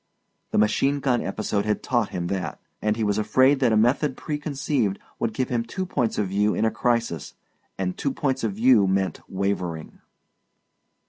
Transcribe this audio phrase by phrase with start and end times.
[0.49, 2.59] The machine gun episode had taught him that.
[2.81, 6.55] And he was afraid that a method preconceived would give him two points of view
[6.55, 7.35] in a crisis
[7.77, 9.99] and two points of view meant wavering.